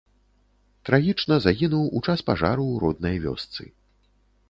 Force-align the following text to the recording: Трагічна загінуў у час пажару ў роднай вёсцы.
Трагічна 0.89 1.37
загінуў 1.45 1.85
у 1.99 2.03
час 2.09 2.19
пажару 2.33 2.63
ў 2.73 2.75
роднай 2.89 3.15
вёсцы. 3.31 3.73